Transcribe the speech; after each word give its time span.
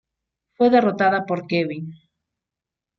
Fue 0.53 0.71
derrotada 0.71 1.27
por 1.27 1.45
Kevin. 1.45 1.93